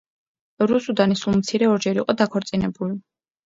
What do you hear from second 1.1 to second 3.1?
სულ მცირე ორჯერ იყო დაქორწინებული.